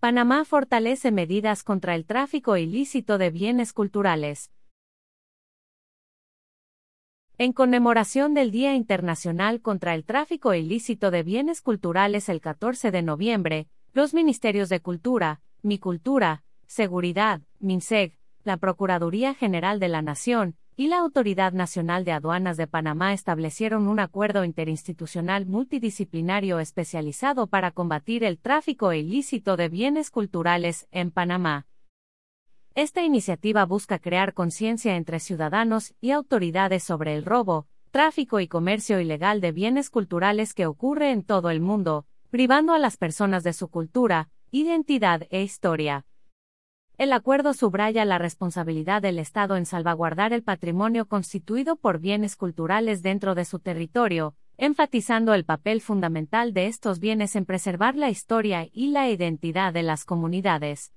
[0.00, 4.52] Panamá fortalece medidas contra el tráfico ilícito de bienes culturales.
[7.36, 13.02] En conmemoración del Día Internacional contra el Tráfico Ilícito de Bienes Culturales el 14 de
[13.02, 20.56] noviembre, los Ministerios de Cultura, Mi Cultura, Seguridad, MINSEG, la Procuraduría General de la Nación,
[20.80, 27.72] y la Autoridad Nacional de Aduanas de Panamá establecieron un acuerdo interinstitucional multidisciplinario especializado para
[27.72, 31.66] combatir el tráfico ilícito de bienes culturales en Panamá.
[32.76, 39.00] Esta iniciativa busca crear conciencia entre ciudadanos y autoridades sobre el robo, tráfico y comercio
[39.00, 43.52] ilegal de bienes culturales que ocurre en todo el mundo, privando a las personas de
[43.52, 46.06] su cultura, identidad e historia.
[46.98, 53.02] El acuerdo subraya la responsabilidad del Estado en salvaguardar el patrimonio constituido por bienes culturales
[53.02, 58.66] dentro de su territorio, enfatizando el papel fundamental de estos bienes en preservar la historia
[58.72, 60.92] y la identidad de las comunidades.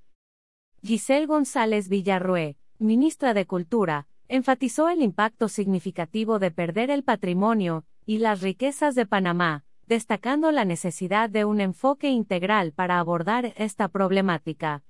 [0.82, 8.18] Giselle González Villarrué, ministra de Cultura, enfatizó el impacto significativo de perder el patrimonio y
[8.18, 14.82] las riquezas de Panamá, destacando la necesidad de un enfoque integral para abordar esta problemática.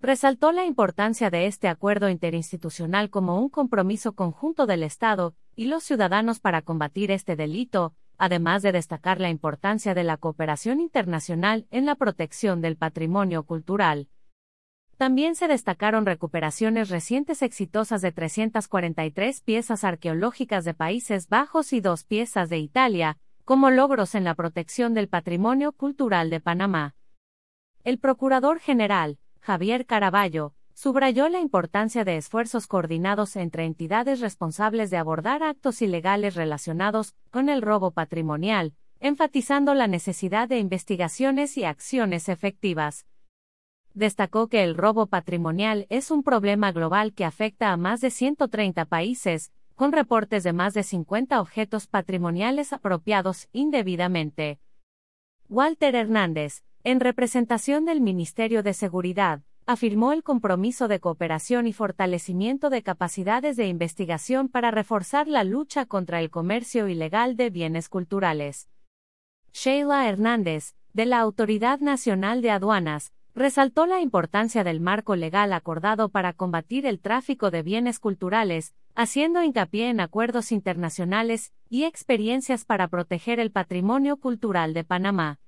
[0.00, 5.84] Resaltó la importancia de este acuerdo interinstitucional como un compromiso conjunto del Estado y los
[5.84, 11.86] ciudadanos para combatir este delito, además de destacar la importancia de la cooperación internacional en
[11.86, 14.08] la protección del patrimonio cultural.
[14.98, 22.04] También se destacaron recuperaciones recientes exitosas de 343 piezas arqueológicas de Países Bajos y dos
[22.04, 26.94] piezas de Italia, como logros en la protección del patrimonio cultural de Panamá.
[27.84, 34.96] El Procurador General, Javier Caraballo, subrayó la importancia de esfuerzos coordinados entre entidades responsables de
[34.96, 42.28] abordar actos ilegales relacionados con el robo patrimonial, enfatizando la necesidad de investigaciones y acciones
[42.28, 43.06] efectivas
[43.94, 48.84] destacó que el robo patrimonial es un problema global que afecta a más de 130
[48.84, 54.60] países, con reportes de más de 50 objetos patrimoniales apropiados indebidamente.
[55.48, 62.70] Walter Hernández, en representación del Ministerio de Seguridad, afirmó el compromiso de cooperación y fortalecimiento
[62.70, 68.68] de capacidades de investigación para reforzar la lucha contra el comercio ilegal de bienes culturales.
[69.52, 76.08] Sheila Hernández, de la Autoridad Nacional de Aduanas, resaltó la importancia del marco legal acordado
[76.10, 82.86] para combatir el tráfico de bienes culturales, haciendo hincapié en acuerdos internacionales y experiencias para
[82.86, 85.40] proteger el patrimonio cultural de Panamá.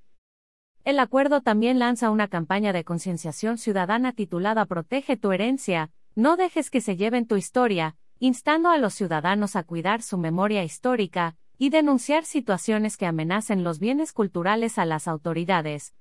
[0.89, 6.71] El acuerdo también lanza una campaña de concienciación ciudadana titulada Protege tu herencia, no dejes
[6.71, 11.69] que se lleven tu historia, instando a los ciudadanos a cuidar su memoria histórica y
[11.69, 15.93] denunciar situaciones que amenacen los bienes culturales a las autoridades.